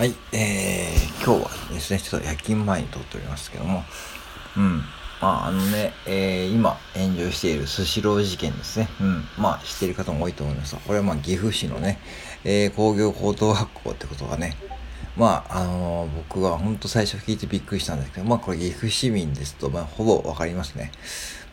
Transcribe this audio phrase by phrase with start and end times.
[0.00, 3.84] はい、えー、今日はですね、ちょっと夜勤前に撮っておりますけども、
[4.56, 4.78] うん、
[5.20, 8.88] まあ、あのね、えー、今、炎上しているスシロー事件ですね。
[8.98, 11.98] うん、まあ、知っている方も多いと思いますが、これはまあ、岐阜市のね、
[12.44, 14.56] えー、工業高等学校ってことがね、
[15.18, 20.92] まあ、あのー、僕は本当最初聞いてびっくりしたんですけど、まあ、これ岐阜市民ですと、まあ、ほぼわかりますね。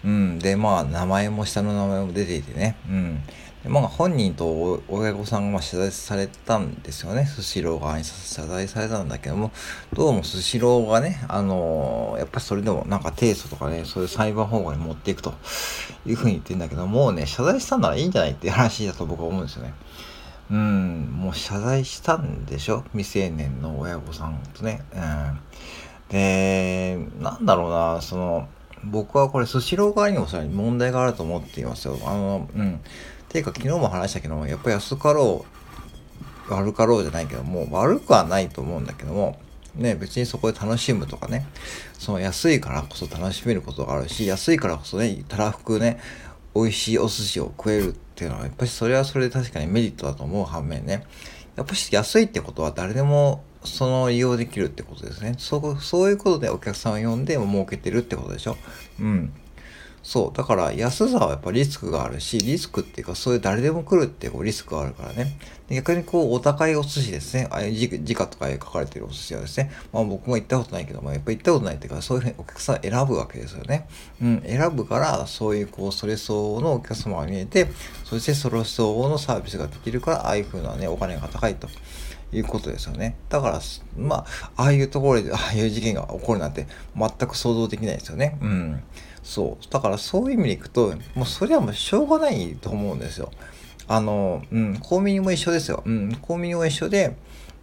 [0.05, 3.21] うん、で、まあ、名前も下の名前も出ていてね、うん。
[3.65, 7.25] まあ、本人と親御さんが謝罪されたんですよね。
[7.25, 9.51] スシロー側に謝罪されたんだけども、
[9.93, 15.33] どうもスシローがね、あのー、やっぱりそれでもなんか提訴とかね、そういう裁判方向に持っていくと
[16.05, 19.73] いうふうに言ってんだけど、もうね、謝罪したんならいいんじゃないっていう話だと僕は思うんですよね。
[20.49, 22.85] うん、もう謝罪したんでしょ？
[22.93, 24.81] 未成年の親御さんとね。
[24.93, 25.39] うん。
[26.09, 28.47] で、なんだろうな、その、
[28.85, 31.97] 僕はこれスシロー側にもさらに問題があると思っていますよ。
[32.05, 32.79] あの、うん。
[33.29, 35.45] ていうか昨日も話したけども、やっぱ安かろ
[36.49, 39.39] う、悪かろうじゃないけども、悪くはないと思うんだけども、
[39.75, 41.45] ね、別にそこで楽しむとかね、
[41.97, 45.99] その安いからこそ楽しめることがあるし、安いからこそね、たらふくね、
[46.55, 51.03] 美味しいお寿司を食えるっていうのは、やっぱりそれはそれで確かにメリットだと思う反面ね、
[51.55, 55.35] やっぱし安いってことは誰でもその利用できるってことですね。
[55.37, 58.57] そこそういうことでお客さんを呼んでも儲けてるってことでしょ。
[58.99, 59.33] うん。
[60.07, 60.37] そう。
[60.37, 65.37] だから安さはやっぱリスクがあるし、リスクっていうかそういう誰でも来るってこうリスクがあるからね。
[65.69, 67.49] 逆にこうお高いお寿司ですね。
[67.51, 69.69] ああいう時価とか書かれてるお寿司はですね。
[69.91, 73.85] まあ僕も行ったことないけども、やっぱ行ったことないっていうかそういうふうにお客さん選ぶわけですよね。
[74.21, 74.43] うん。
[74.47, 77.67] 選ぶからそういうこうそれ相応のお客様が見えて、
[78.05, 81.67] そしてそれ相応のサービスができるから、ああいうふうなね、お金が高いと。
[82.33, 83.15] いうことですよね。
[83.29, 83.61] だから、
[83.97, 88.37] まあ、ああいうところで、ああいう事件が起こるなんて全く想像できないですよね。
[88.41, 88.83] うん。
[89.27, 89.71] そう。
[89.73, 93.29] だからそういう意味でいくと、もうそれはもうしょうがないと思うんですよ。
[93.85, 95.83] あの、うん、コンビニも一緒ですよ。
[95.85, 97.13] うん、コンビニも一緒で、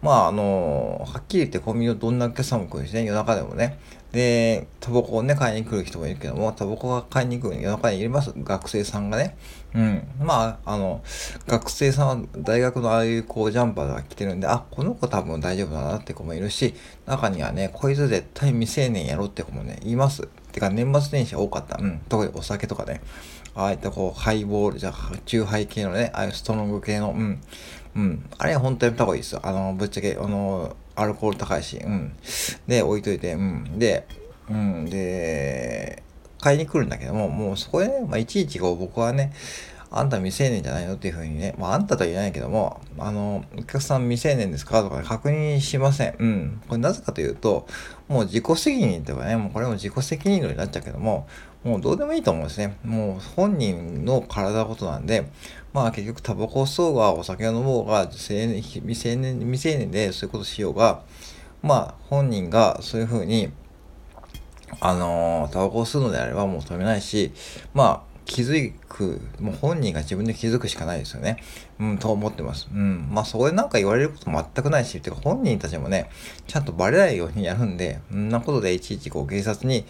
[0.05, 3.79] まあ、あの、はっきり言ってコンビニをどんなお客さんも来るしね、夜中でもね。
[4.11, 9.35] で、タバコをね、買いに来る人もいるけども、タバコが買いに来る夜中にいます学生さんがね。
[9.73, 10.07] うん。
[10.19, 11.01] まあ、あの、
[11.47, 16.75] 学生さんは大学のああいうこうジャンパーが来てるんで、あ、この子多分大丈夫だなって子もいるし、
[17.07, 20.27] 中にはね、こいつ絶対未成年やろって子もね、います。
[20.51, 21.79] てか年末年始多かった。
[21.81, 21.99] うん。
[22.07, 23.01] 特にお酒とかね。
[23.55, 27.41] ああいったこう、ハイボール、じゃあ、中ハイ系のね、ああいうストロング系の、うん。
[27.95, 28.29] うん。
[28.37, 29.41] あれは本当にやった方がいいですよ。
[29.43, 32.13] あの、ぶっちゃけ、あの、アルコール高いし、うん。
[32.67, 33.79] で、置いといて、うん。
[33.79, 34.05] で、
[34.49, 34.85] うん。
[34.85, 36.03] で、
[36.39, 39.33] 買いに来るんだけども、もうそこでね、まあ、いちいちこう、僕はね、
[39.91, 44.81] あんた未成年じゃないのっていうふうにね、まあ、あんたとは言えないけども、あの、お客さん未成年ですか？
[44.83, 46.15] とか確認しません。
[46.19, 46.61] うん。
[46.67, 47.65] これなぜかというと、
[48.09, 51.27] もう自己責任っていうかね、もうこれも自己責任論になっちゃうけども、
[51.65, 52.77] もうどうでもいいと思うんですね。
[52.83, 55.25] もう本人の体のことなんで、
[55.73, 61.01] まあ結局タバコを吸おうが、お酒を飲もうが、未成年、未成年、未成年でそういうことしようが、
[61.63, 63.51] まあ本人がそういうふうに、
[64.79, 67.31] あのー、タバコを吸うのであればもう止めないし、
[67.73, 71.37] まあ気づく、もう本人が自分で気づくしかないですよね。
[71.79, 72.67] うん、と思ってます。
[72.71, 73.07] うん。
[73.11, 76.09] まあ、そこでなんか言われること全くないし、てか本人たちもね、
[76.47, 79.85] ちゃんとバレないようにやるんで、んなことでいちいちこう警察に、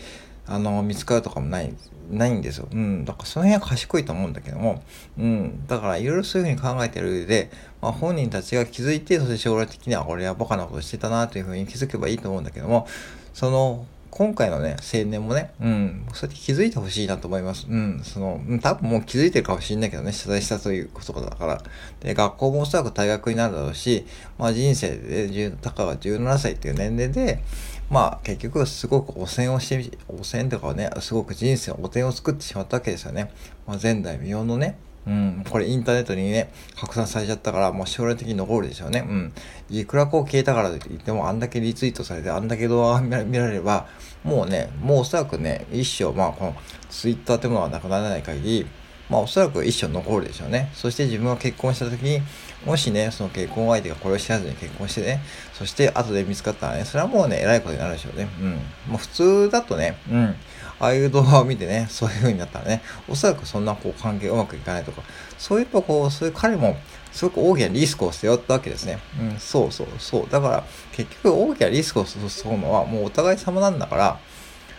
[0.48, 1.74] あの、見つかるとかもない、
[2.10, 2.68] ないんですよ。
[2.72, 3.06] うん。
[3.06, 4.84] だからその辺は賢いと思うんだけども、
[5.18, 5.66] うん。
[5.68, 7.52] だからいろいろそういうふうに考えてる上で、
[7.82, 12.88] まあ、本人たちが気づいて、そして将来的には俺はバカなことしてたなというふうに気づけばいいと思うんだけども、
[13.34, 13.86] その
[14.16, 17.68] 今回のね、青年もね、うん、そうやって気づいてほしいなと思います。
[17.70, 21.62] うん、その、多分もう気づいてるかもしれないけどね、謝罪したということだから。
[22.00, 24.06] で、学校もおそらく大学になるだろうし、
[24.38, 27.44] まあ人生で、たかが17歳っていう年齢で、
[27.90, 33.31] まあ結局すごく汚染をして、汚染とかね、すごく人生汚点を作ってしまったわけですよね。
[33.68, 39.06] まあ前代未聞のね、うん、これインターネットにね、拡散されちゃったから、もう将来的に残るでしょうね。
[39.07, 39.34] うん。
[39.69, 43.88] いくらこう消えたからといっても、あんだけリツイートされて、あんだけ動画が見られれば、
[44.23, 46.56] もうね、もうおそらくね、一生、まあこの
[46.90, 48.67] ツイッターってものはなくならない限り、
[49.10, 50.70] まあおそらく一生残るでしょうね。
[50.74, 52.22] そして自分が結婚した時に、
[52.66, 55.22] もしね、その結婚相手がこれを知らずに結婚してね、
[55.54, 58.28] そして後で見つかったらね、それはもうね、偉いことになるでしょうね。
[58.40, 58.52] うん。
[58.88, 60.35] もう普通だとね、うん。
[60.79, 65.03] ああいう動画を見てね、そういう風になったらね、おそらくそんなこう関係うまくいかないとか、
[65.38, 66.76] そういうとこう、そういう彼も、
[67.12, 69.00] すごく大きなリスクを背負ったわけですね。
[69.22, 70.28] うん、そうそうそう。
[70.29, 74.20] だから、結局大きなリスクを背負うのは、もうお互い様なんだから、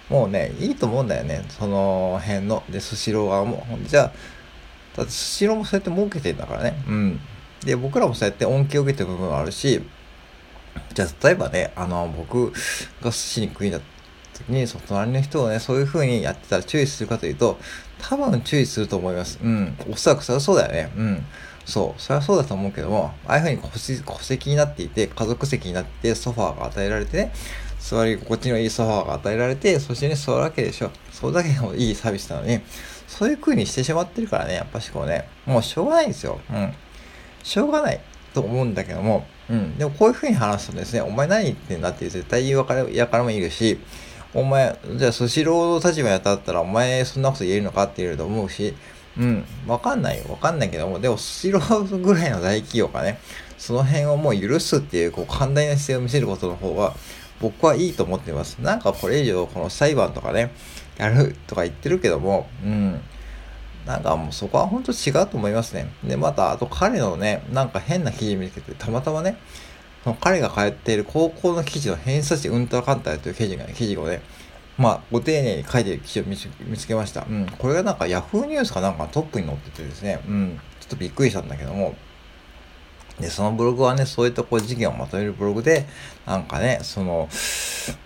[0.08, 1.44] もうね、いいと思うんだよね。
[1.48, 2.62] その辺の。
[2.70, 3.66] で、スシロー側も。
[3.86, 4.12] じゃ
[4.96, 6.82] あ、スシローもそうやって儲けてんだからね。
[6.86, 7.20] うん。
[7.64, 9.82] で、僕らもそうやって恩恵を受けてる部分があるし、
[10.94, 12.52] じゃあ、例えばね、あの、僕
[13.02, 13.80] が寿司に食いに
[14.36, 17.58] 時に、その隣の人をね、そういう風にやってたら注意するかというと、
[17.98, 19.38] 多分注意すると思います。
[19.42, 19.76] うん。
[19.90, 20.92] おそらくそれはそうだよね。
[20.96, 21.24] うん。
[21.64, 27.32] そう、それはそうだと思うけども、ああいうふうに戸籍になっていて、家族席になってソファーが与えられてね、
[27.88, 30.90] 座り心地のいいソファーが与えられて、そしてね、座るわけでしょ。
[31.12, 32.60] それだけでもいいサービスなのに、
[33.06, 36.40] そういう風にしてしまってるからね、やっぱしこうね、もうしょうがないんですよ。
[36.50, 36.72] うん。
[37.44, 38.00] しょうがない
[38.34, 39.78] と思うんだけども、うん。
[39.78, 43.78] でもこういう風に話すとですね、お前何言ってんだって絶対言うやからもいるし、
[44.34, 48.74] お前、じゃあスシローの立場に当たったら、お前そんなこと言えるのかって言えると思うし、
[49.16, 50.24] うん、わかんないよ。
[50.28, 53.18] わかんないけども、でも、スシローぐらいの大企業がね、
[53.56, 56.94] その辺をもう許すっていう、こう、寛大な姿勢を見せることの方が、
[57.40, 58.58] 僕はいいと思ってます。
[58.58, 60.50] なんかこれ以上、この裁判とかね、
[60.98, 63.00] やるとか言ってるけども、うん。
[63.86, 65.88] なんかもうそこは本当違うと思いますね。
[66.02, 69.36] で、また、あと彼のね、なんか変な記事見つけて、たまたまね、
[70.02, 74.22] その彼が通っている高校の記事の偏差値うんたらかんたらという記事が、記事をね、
[74.78, 76.36] まあ、ご丁寧に書いてる記事を見
[76.76, 77.26] つけました。
[77.28, 77.46] うん。
[77.58, 80.60] これがなんか Yahoo ニュースかなんかトップに載っててですね、うん。
[80.80, 81.94] ちょっとびっくりしたんだけども、
[83.20, 85.86] で、そのブログはね、そういったこう事件をまとめるブログで、
[86.26, 87.28] なんかね、その、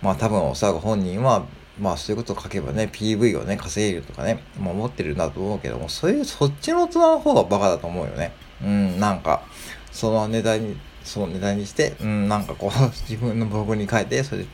[0.01, 1.45] まあ多分おそらく本人は、
[1.79, 8.31] まあそういうことを書けばね、PV をね、稼げるとかね、まあ思ってるんだと思うけども、そういう、そっちの大人の方がバカだと思うよね。
[8.63, 9.43] うん、なんか、
[9.91, 14.45] その値段に、その値段にして、うん、なんかこう、 自分のブログに書いて、それ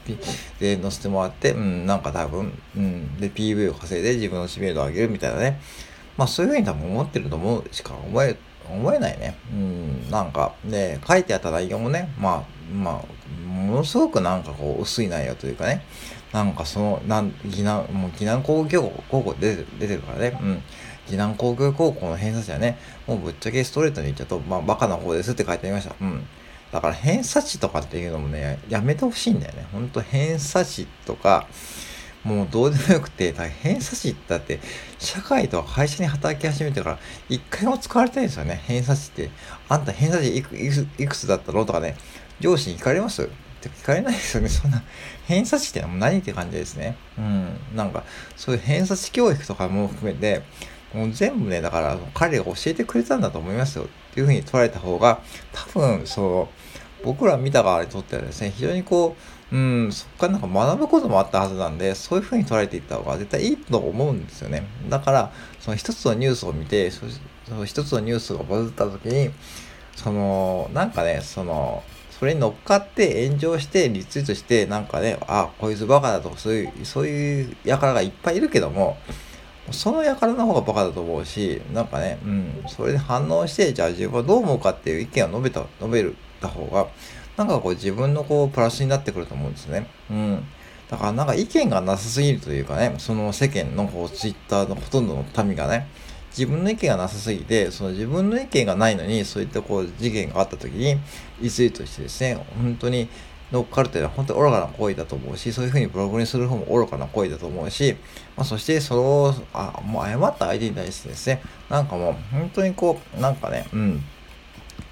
[0.60, 5.60] で、で載せてもらって、うん、なんか多分、うん、で、PV を稼いで自分の知名度を上げるみたいなね。
[6.18, 8.36] まあそういうふうに多分思ってると思うしか思え、
[8.72, 9.36] 思えないね。
[9.52, 15.84] うん、なんか、で、書いてあった内容もね、まあ、まあ、ものすごくなんかこう、薄い内容というかね、
[16.34, 20.64] なんかその、なん、技難、もう技難工業高校出てる、出てるからね、うん。
[21.08, 22.78] 技難工業高校の偏差値はね、
[23.08, 25.96] もうぶっちゃけストレートに言っちゃうと、まあ、バカな方ですって書いてありました。
[26.00, 26.26] うん。
[26.72, 29.66] だから偏差値とかっていうのもね、やめてほしいんだよね。
[29.72, 31.48] ほんと偏差値とか、
[32.28, 34.60] もうどうでもよくて、偏差値だって、
[35.00, 38.62] 社会と会社に働き始めてから、一回も使われてないんですよね。
[38.68, 39.30] 偏差値って。
[39.70, 41.96] あんた偏差値いくいくつだったのとかね、
[42.42, 43.24] 上司に聞かれます？
[43.24, 43.26] っ
[43.62, 44.50] て聞かれないですよね。
[44.50, 44.84] そんな、
[45.26, 46.98] 偏差値ってのは何って感じですね。
[47.18, 47.58] うん。
[47.74, 48.04] なんか、
[48.36, 50.44] そういう偏差値教育とかも含めて、
[50.94, 55.22] もう全部ね、だから彼が教えてくれたんだと思いますよっていうふうに捉えた方が、
[55.54, 56.50] 多分、そ
[57.02, 64.68] う、僕ら見た側にとってはですね、非常にこう、うん、そこからなんか学ぶこともあったはずなんで、そういうふうに捉えていった方が絶対いいと思うんですよね。
[64.90, 67.06] だから、その一つのニュースを見て、そ
[67.52, 69.32] の一つのニュースがバズった時に、
[69.96, 71.84] その、なんかね、その、
[72.20, 78.98] それに乗っかって炎上してリツイートして、なんかね、あ、こいつバカだとか、そういう、そういう輩がいっぱいいるけども、
[79.72, 86.88] その輩の方がバカだと思うし、なんかね、うん、それで反応して、じゃあ自分はどう思うかっていう意見を述べた、述べるた方が、
[87.38, 89.88] なんかこう自分のこうプラスになってくると思うんですね。
[90.10, 90.44] うん。
[90.90, 95.88] だからなんか意見がなさすぎるというかね、その世間のこうツイッターのほとんどの民がね、
[96.32, 100.98] 自分の意見がなさすぎて、その自分の意見がないのに、そういったこう事件があった時に、
[101.42, 103.10] リツイートしてですね、本当に
[103.52, 107.96] 乗っかるというのは本当に愚かな行為だと思うし、そういうふうにブログにする方も愚かな行為だと思うし、
[108.36, 114.04] まあ、そしてその、あ、もう謝った相手に対してですね、なんかもう本当にこう、なんかね、うん、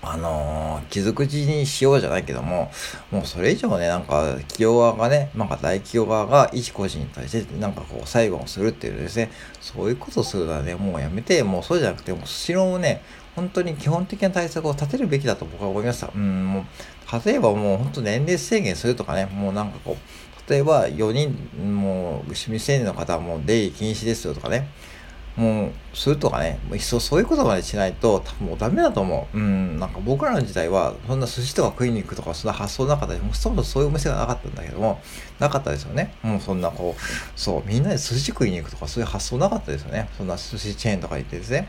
[0.08, 2.72] あのー、傷口にしようじゃないけども、
[3.12, 13.02] もうそれ以上ね、なんか企業側がね、なんか大企業側が一個人に対してなんかこう裁判をするっていうですね、そういうことするのはね、もうやめて、もうそうじゃなくて、もうスシローもね、
[13.36, 16.10] 本当に基本的な対策を立てるべきだと僕は思いました。
[16.14, 24.70] うん、もう、例えばもう本当年齢制限するとかね、もうなんかこう、例えば4人、もう、未成年の方はもう出入り禁止ですよとかね、
[25.36, 29.38] もう、するとかね、もう一層そういうことまでしないと、多分もうダメだと思う。
[29.38, 35.02] うん、なんか僕らの時代は、そんな寿司とか食いに行くとか、そんな発想なかったり、もうそもそもそういうお店がなかったんだけども、
[35.40, 36.14] なかったですよね。
[36.24, 40.10] もうそんなこう、そう、みんなで寿司食いに行くとか、そういう発想なかったですよね。
[40.18, 41.68] そんな寿司チェーンとか行ってですね。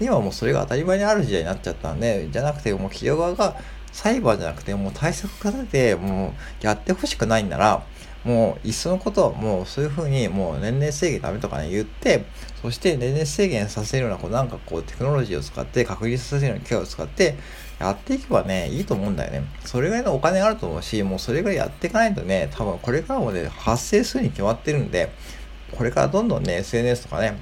[0.00, 3.56] 今もうそれが当たり前にある時代になっちゃったんで、じゃなくて、もう企業側が
[3.92, 7.82] 裁判じゃなくて、もう対策立てて、もうやってほしくないんなら、
[8.24, 12.24] もういっそのこともうそういうふうにもう年齢制限ダメとかね言って、
[12.60, 17.36] そして年齢制限させるようなこうなんかこうテクノロジーを使って確立させるような機械を使って
[17.78, 19.44] やっていけばね、いいと思うんだよね。
[19.64, 25.10] それぐらいのお金があると思うし、もうそれぐらいやっていかないとね、多分これからもね、発生するに決まってるんで、
[25.72, 27.38] これからどんどんね、SNS とかね、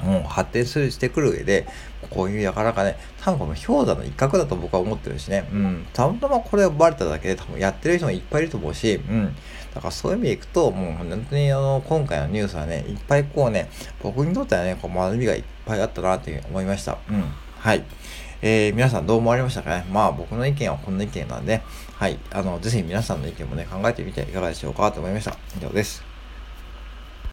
[0.00, 1.66] もう発展するしてくる上で、
[2.10, 9.34] こういうやからかね、多分この氷山の一角だと僕は思ってるしね、うん、たまたまこれがバレただけで多分やってる人もいっぱいいると思うし、うん、
[9.74, 13.70] だからそういう意味でいくと、もう本当にあの、今回のニュースはね、いっぱいこうね、
[14.02, 16.98] 僕にとってはね、こう学びがいっぱいあったなって思いました。
[17.08, 17.24] うん。
[17.58, 17.82] はい。
[18.42, 19.86] えー、皆さんどう思われましたかね？
[19.90, 21.62] まあ僕の意見はこんな意見なんで、
[21.94, 22.18] はい。
[22.30, 25.34] あの、ぜひ皆さんの意見もね、考えてみていかがでしょうかと思いました。
[25.56, 26.13] 以上です。